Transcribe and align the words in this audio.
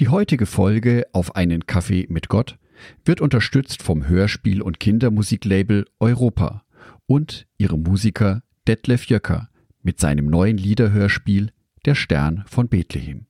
Die 0.00 0.08
heutige 0.08 0.46
Folge 0.46 1.06
auf 1.12 1.34
einen 1.34 1.66
Kaffee 1.66 2.06
mit 2.08 2.28
Gott 2.28 2.56
wird 3.04 3.20
unterstützt 3.20 3.82
vom 3.82 4.06
Hörspiel- 4.06 4.62
und 4.62 4.78
Kindermusiklabel 4.78 5.86
Europa 5.98 6.62
und 7.06 7.48
ihrem 7.58 7.82
Musiker 7.82 8.42
Detlef 8.68 9.06
Jöcker 9.06 9.48
mit 9.82 9.98
seinem 9.98 10.26
neuen 10.26 10.56
Liederhörspiel 10.56 11.50
Der 11.84 11.96
Stern 11.96 12.44
von 12.46 12.68
Bethlehem. 12.68 13.26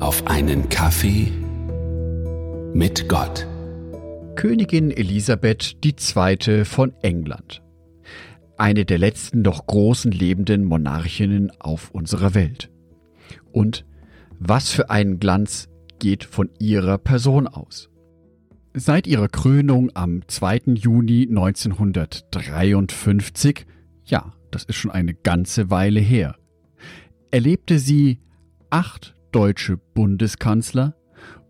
Auf 0.00 0.26
einen 0.26 0.68
Kaffee 0.68 1.32
mit 2.74 3.08
Gott. 3.08 3.46
Königin 4.34 4.90
Elisabeth 4.90 5.76
II. 5.82 6.64
von 6.66 6.92
England. 7.00 7.62
Eine 8.62 8.84
der 8.84 8.98
letzten 8.98 9.42
noch 9.42 9.66
großen 9.66 10.12
lebenden 10.12 10.62
Monarchinnen 10.62 11.50
auf 11.58 11.90
unserer 11.90 12.36
Welt. 12.36 12.70
Und 13.50 13.84
was 14.38 14.70
für 14.70 14.88
ein 14.88 15.18
Glanz 15.18 15.68
geht 15.98 16.22
von 16.22 16.48
ihrer 16.60 16.98
Person 16.98 17.48
aus. 17.48 17.90
Seit 18.72 19.08
ihrer 19.08 19.26
Krönung 19.26 19.90
am 19.94 20.22
2. 20.28 20.74
Juni 20.76 21.26
1953, 21.28 23.66
ja, 24.04 24.32
das 24.52 24.62
ist 24.62 24.76
schon 24.76 24.92
eine 24.92 25.14
ganze 25.14 25.70
Weile 25.70 25.98
her, 25.98 26.36
erlebte 27.32 27.80
sie 27.80 28.20
acht 28.70 29.16
deutsche 29.32 29.76
Bundeskanzler 29.76 30.94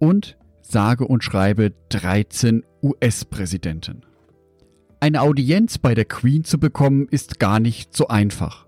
und 0.00 0.36
sage 0.60 1.06
und 1.06 1.22
schreibe 1.22 1.72
13 1.90 2.64
US-Präsidenten. 2.82 4.02
Eine 5.06 5.22
Audienz 5.22 5.78
bei 5.78 5.94
der 5.94 6.04
Queen 6.04 6.42
zu 6.42 6.58
bekommen, 6.58 7.06
ist 7.08 7.38
gar 7.38 7.60
nicht 7.60 7.94
so 7.94 8.08
einfach. 8.08 8.66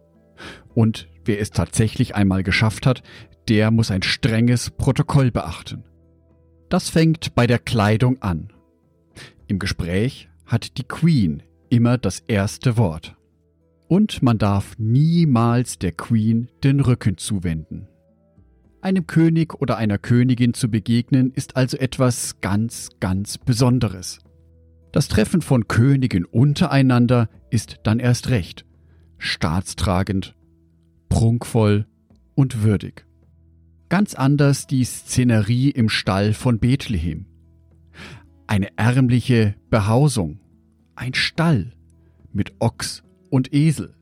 Und 0.73 1.09
wer 1.25 1.41
es 1.41 1.51
tatsächlich 1.51 2.15
einmal 2.15 2.45
geschafft 2.45 2.87
hat, 2.87 3.03
der 3.49 3.73
muss 3.73 3.91
ein 3.91 4.05
strenges 4.05 4.71
Protokoll 4.71 5.33
beachten. 5.33 5.83
Das 6.69 6.91
fängt 6.91 7.35
bei 7.35 7.49
der 7.49 7.59
Kleidung 7.59 8.23
an. 8.23 8.53
Im 9.49 9.59
Gespräch 9.59 10.29
hat 10.47 10.79
die 10.79 10.85
Queen 10.85 11.43
immer 11.71 11.99
das 11.99 12.21
erste 12.21 12.77
Wort. 12.77 13.17
Und 13.89 14.23
man 14.23 14.39
darf 14.39 14.77
niemals 14.79 15.81
der 15.81 15.91
Queen 15.91 16.53
den 16.63 16.79
Rücken 16.79 17.17
zuwenden. 17.17 17.89
Einem 18.81 19.09
König 19.09 19.61
oder 19.61 19.77
einer 19.77 19.99
Königin 19.99 20.55
zu 20.55 20.71
begegnen 20.71 21.33
ist 21.33 21.57
also 21.57 21.77
etwas 21.79 22.41
ganz, 22.41 22.91
ganz 23.01 23.39
Besonderes. 23.39 24.21
Das 24.93 25.09
Treffen 25.09 25.43
von 25.43 25.69
Königen 25.69 26.25
untereinander 26.25 27.29
ist 27.51 27.81
dann 27.83 27.99
erst 27.99 28.31
recht 28.31 28.65
staatstragend, 29.19 30.35
prunkvoll 31.09 31.87
und 32.35 32.63
würdig. 32.63 33.05
Ganz 33.89 34.15
anders 34.15 34.67
die 34.67 34.85
Szenerie 34.85 35.71
im 35.71 35.89
Stall 35.89 36.35
von 36.35 36.59
Bethlehem. 36.59 37.27
Eine 38.47 38.77
ärmliche 38.77 39.55
Behausung, 39.71 40.41
ein 40.95 41.15
Stall 41.15 41.73
mit 42.33 42.53
Ochs 42.61 43.03
und 43.31 43.53
Esel. 43.53 43.95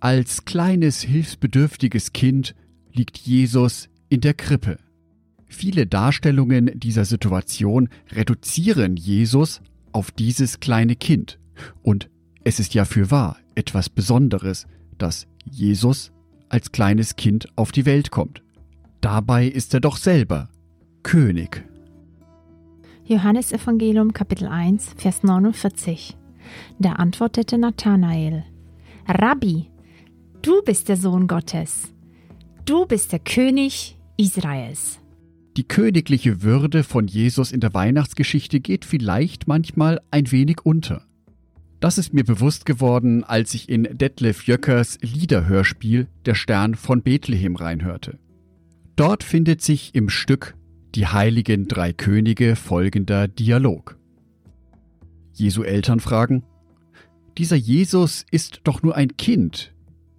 Als 0.00 0.44
kleines 0.44 1.02
hilfsbedürftiges 1.02 2.12
Kind 2.12 2.54
liegt 2.92 3.18
Jesus 3.18 3.88
in 4.08 4.20
der 4.20 4.34
Krippe. 4.34 4.78
Viele 5.46 5.86
Darstellungen 5.86 6.70
dieser 6.78 7.04
Situation 7.04 7.88
reduzieren 8.10 8.96
Jesus 8.96 9.62
auf 9.92 10.10
dieses 10.10 10.60
kleine 10.60 10.96
Kind. 10.96 11.38
Und 11.82 12.10
es 12.44 12.58
ist 12.58 12.74
ja 12.74 12.84
für 12.84 13.10
wahr 13.10 13.36
etwas 13.54 13.88
Besonderes, 13.88 14.66
dass 14.98 15.26
Jesus 15.44 16.12
als 16.48 16.72
kleines 16.72 17.16
Kind 17.16 17.48
auf 17.56 17.72
die 17.72 17.86
Welt 17.86 18.10
kommt. 18.10 18.42
Dabei 19.00 19.46
ist 19.46 19.74
er 19.74 19.80
doch 19.80 19.96
selber 19.96 20.48
König. 21.02 21.64
Johannes 23.04 23.52
Evangelium 23.52 24.12
Kapitel 24.12 24.46
1 24.46 24.94
Vers 24.96 25.22
49 25.22 26.16
Da 26.78 26.92
antwortete 26.92 27.58
Nathanael 27.58 28.44
Rabbi, 29.08 29.68
du 30.42 30.62
bist 30.62 30.88
der 30.88 30.96
Sohn 30.96 31.26
Gottes, 31.26 31.92
du 32.64 32.86
bist 32.86 33.10
der 33.10 33.18
König 33.18 33.98
Israels. 34.16 35.01
Die 35.56 35.64
königliche 35.68 36.42
Würde 36.42 36.82
von 36.82 37.06
Jesus 37.06 37.52
in 37.52 37.60
der 37.60 37.74
Weihnachtsgeschichte 37.74 38.60
geht 38.60 38.86
vielleicht 38.86 39.46
manchmal 39.46 40.00
ein 40.10 40.32
wenig 40.32 40.60
unter. 40.64 41.04
Das 41.78 41.98
ist 41.98 42.14
mir 42.14 42.24
bewusst 42.24 42.64
geworden, 42.64 43.22
als 43.22 43.52
ich 43.52 43.68
in 43.68 43.82
Detlef 43.98 44.46
Jöckers 44.46 44.98
Liederhörspiel 45.02 46.06
Der 46.24 46.34
Stern 46.34 46.74
von 46.74 47.02
Bethlehem 47.02 47.56
reinhörte. 47.56 48.18
Dort 48.96 49.24
findet 49.24 49.60
sich 49.60 49.94
im 49.94 50.08
Stück 50.08 50.54
Die 50.94 51.06
heiligen 51.06 51.68
drei 51.68 51.92
Könige 51.92 52.56
folgender 52.56 53.28
Dialog. 53.28 53.98
Jesu 55.34 55.64
Eltern 55.64 56.00
fragen, 56.00 56.44
dieser 57.36 57.56
Jesus 57.56 58.24
ist 58.30 58.60
doch 58.64 58.82
nur 58.82 58.94
ein 58.94 59.16
Kind, 59.16 59.74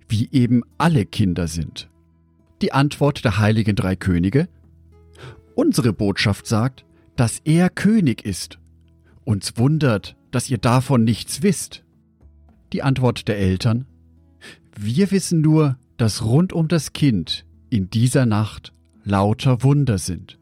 wie 0.09 0.29
eben 0.31 0.63
alle 0.77 1.05
Kinder 1.05 1.47
sind. 1.47 1.89
Die 2.61 2.71
Antwort 2.71 3.23
der 3.23 3.39
heiligen 3.39 3.75
drei 3.75 3.95
Könige, 3.95 4.47
unsere 5.55 5.93
Botschaft 5.93 6.47
sagt, 6.47 6.85
dass 7.15 7.39
er 7.43 7.69
König 7.69 8.25
ist. 8.25 8.59
Uns 9.23 9.57
wundert, 9.57 10.15
dass 10.31 10.49
ihr 10.49 10.57
davon 10.57 11.03
nichts 11.03 11.43
wisst. 11.43 11.83
Die 12.73 12.83
Antwort 12.83 13.27
der 13.27 13.37
Eltern, 13.37 13.85
wir 14.75 15.11
wissen 15.11 15.41
nur, 15.41 15.77
dass 15.97 16.23
rund 16.23 16.53
um 16.53 16.67
das 16.67 16.93
Kind 16.93 17.45
in 17.69 17.89
dieser 17.89 18.25
Nacht 18.25 18.73
lauter 19.03 19.63
Wunder 19.63 19.97
sind. 19.97 20.39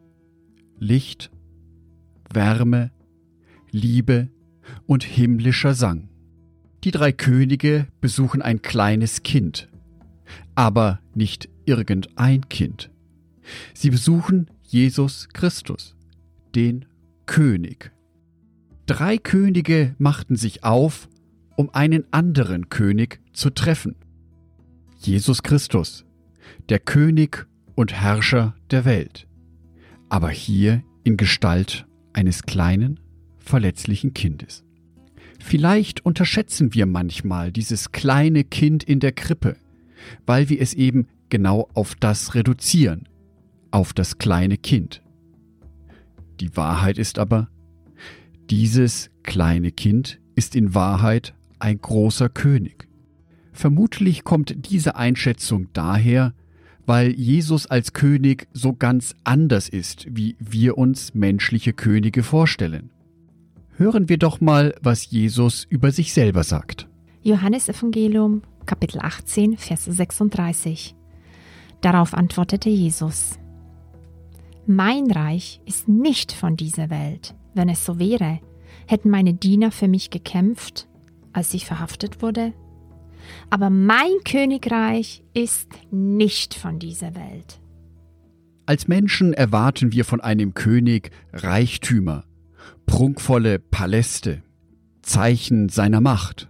Licht, 0.80 1.32
Wärme, 2.32 2.92
Liebe 3.72 4.30
und 4.88 5.04
himmlischer 5.04 5.74
Sang. 5.74 6.10
Die 6.84 6.92
drei 6.92 7.12
Könige 7.12 7.88
besuchen 8.00 8.42
ein 8.42 8.62
kleines 8.62 9.24
Kind, 9.24 9.70
aber 10.56 11.00
nicht 11.14 11.50
irgendein 11.66 12.50
Kind. 12.50 12.90
Sie 13.74 13.90
besuchen 13.90 14.50
Jesus 14.72 15.28
Christus, 15.34 15.98
den 16.56 16.86
König. 17.26 17.92
Drei 18.86 19.18
Könige 19.18 19.96
machten 19.98 20.38
sich 20.38 20.64
auf, 20.64 21.10
um 21.58 21.72
einen 21.74 22.06
anderen 22.12 22.70
König 22.70 23.20
zu 23.34 23.50
treffen. 23.50 23.98
Jesus 24.98 25.44
Christus, 25.44 26.06
der 26.70 26.80
König 26.80 27.48
und 27.76 27.92
Herrscher 27.92 28.56
der 28.70 28.86
Welt, 28.86 29.28
aber 30.08 30.30
hier 30.30 30.84
in 31.04 31.18
Gestalt 31.18 31.86
eines 32.14 32.44
kleinen, 32.44 32.98
verletzlichen 33.40 34.14
Kindes. 34.14 34.64
Vielleicht 35.42 36.06
unterschätzen 36.06 36.74
wir 36.74 36.86
manchmal 36.86 37.52
dieses 37.52 37.92
kleine 37.92 38.46
Kind 38.46 38.86
in 38.86 39.02
der 39.02 39.12
Krippe, 39.12 39.58
weil 40.26 40.48
wir 40.48 40.62
es 40.62 40.74
eben 40.74 41.08
genau 41.28 41.68
auf 41.74 41.94
das 41.96 42.36
reduzieren, 42.36 43.10
auf 43.72 43.94
das 43.94 44.18
kleine 44.18 44.58
Kind. 44.58 45.02
Die 46.40 46.56
Wahrheit 46.56 46.98
ist 46.98 47.20
aber, 47.20 47.50
dieses 48.50 49.10
kleine 49.24 49.72
Kind 49.72 50.20
ist 50.36 50.56
in 50.56 50.76
Wahrheit 50.76 51.34
ein 51.60 51.80
großer 51.80 52.30
König. 52.30 52.88
Vermutlich 53.54 54.24
kommt 54.24 54.70
diese 54.70 54.96
Einschätzung 54.96 55.68
daher, 55.74 56.34
weil 56.86 57.12
Jesus 57.12 57.68
als 57.68 57.94
König 57.94 58.48
so 58.54 58.74
ganz 58.74 59.16
anders 59.24 59.70
ist, 59.70 60.08
wie 60.10 60.36
wir 60.40 60.78
uns 60.78 61.14
menschliche 61.14 61.74
Könige 61.74 62.24
vorstellen. 62.24 62.90
Hören 63.78 64.10
wir 64.10 64.18
doch 64.18 64.42
mal, 64.42 64.76
was 64.82 65.10
Jesus 65.10 65.66
über 65.70 65.92
sich 65.92 66.14
selber 66.14 66.44
sagt. 66.44 66.88
Johannes 67.24 67.70
Evangelium 67.70 68.42
Kapitel 68.66 69.00
18 69.00 69.58
Vers 69.58 69.86
36 69.86 70.96
Darauf 71.82 72.14
antwortete 72.14 72.70
Jesus 72.70 73.40
Mein 74.66 75.10
Reich 75.12 75.62
ist 75.66 75.88
nicht 75.88 76.32
von 76.32 76.56
dieser 76.56 76.90
Welt. 76.90 77.36
Wenn 77.54 77.70
es 77.70 77.86
so 77.86 78.00
wäre, 78.00 78.40
hätten 78.88 79.10
meine 79.10 79.34
Diener 79.34 79.72
für 79.72 79.88
mich 79.88 80.10
gekämpft, 80.10 80.88
als 81.34 81.54
ich 81.54 81.66
verhaftet 81.66 82.22
wurde 82.22 82.54
aber 83.50 83.70
mein 83.70 84.24
Königreich 84.26 85.24
ist 85.34 85.70
nicht 85.92 86.54
von 86.54 86.80
dieser 86.80 87.16
Welt. 87.16 87.62
Als 88.66 88.88
Menschen 88.88 89.34
erwarten 89.34 89.92
wir 89.92 90.06
von 90.06 90.22
einem 90.22 90.54
König 90.54 91.12
Reichtümer, 91.34 92.26
prunkvolle 92.86 93.60
Paläste, 93.60 94.44
Zeichen 95.02 95.70
seiner 95.70 96.02
Macht. 96.02 96.50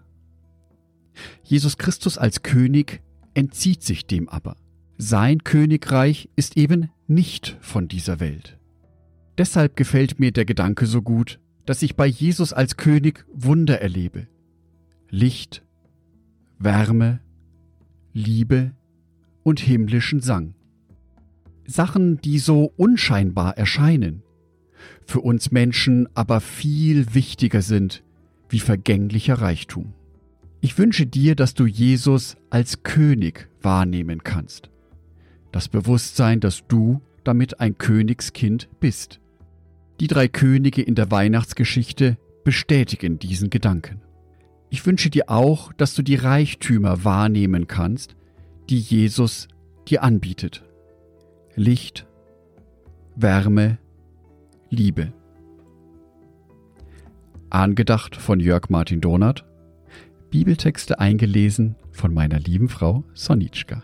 Jesus 1.43 1.77
Christus 1.77 2.17
als 2.17 2.43
König 2.43 3.01
entzieht 3.33 3.83
sich 3.83 4.05
dem 4.05 4.29
aber. 4.29 4.55
Sein 4.97 5.43
Königreich 5.43 6.29
ist 6.35 6.57
eben 6.57 6.89
nicht 7.11 7.57
von 7.61 7.87
dieser 7.87 8.19
Welt. 8.19 8.57
Deshalb 9.37 9.75
gefällt 9.75 10.19
mir 10.19 10.31
der 10.31 10.45
Gedanke 10.45 10.85
so 10.85 11.01
gut, 11.01 11.39
dass 11.65 11.81
ich 11.81 11.95
bei 11.95 12.07
Jesus 12.07 12.53
als 12.53 12.77
König 12.77 13.25
Wunder 13.33 13.81
erlebe. 13.81 14.27
Licht, 15.09 15.63
Wärme, 16.57 17.19
Liebe 18.13 18.71
und 19.43 19.59
himmlischen 19.59 20.21
Sang. 20.21 20.53
Sachen, 21.65 22.19
die 22.21 22.39
so 22.39 22.73
unscheinbar 22.77 23.57
erscheinen, 23.57 24.23
für 25.05 25.21
uns 25.21 25.51
Menschen 25.51 26.07
aber 26.15 26.41
viel 26.41 27.13
wichtiger 27.13 27.61
sind 27.61 28.03
wie 28.49 28.59
vergänglicher 28.59 29.35
Reichtum. 29.35 29.93
Ich 30.59 30.77
wünsche 30.77 31.07
dir, 31.07 31.35
dass 31.35 31.53
du 31.53 31.65
Jesus 31.65 32.35
als 32.49 32.83
König 32.83 33.49
wahrnehmen 33.61 34.23
kannst. 34.23 34.69
Das 35.51 35.67
Bewusstsein, 35.67 36.39
dass 36.39 36.65
du 36.67 37.01
damit 37.23 37.59
ein 37.59 37.77
Königskind 37.77 38.69
bist. 38.79 39.19
Die 39.99 40.07
drei 40.07 40.27
Könige 40.27 40.81
in 40.81 40.95
der 40.95 41.11
Weihnachtsgeschichte 41.11 42.17
bestätigen 42.43 43.19
diesen 43.19 43.49
Gedanken. 43.49 44.01
Ich 44.69 44.85
wünsche 44.85 45.09
dir 45.09 45.29
auch, 45.29 45.73
dass 45.73 45.93
du 45.93 46.01
die 46.01 46.15
Reichtümer 46.15 47.03
wahrnehmen 47.03 47.67
kannst, 47.67 48.15
die 48.69 48.79
Jesus 48.79 49.47
dir 49.87 50.01
anbietet. 50.01 50.63
Licht, 51.55 52.07
Wärme, 53.15 53.77
Liebe. 54.69 55.11
Angedacht 57.49 58.15
von 58.15 58.39
Jörg 58.39 58.69
Martin 58.69 59.01
Donath, 59.01 59.43
Bibeltexte 60.29 60.99
eingelesen 60.99 61.75
von 61.91 62.13
meiner 62.13 62.39
lieben 62.39 62.69
Frau 62.69 63.03
Sonitschka. 63.13 63.83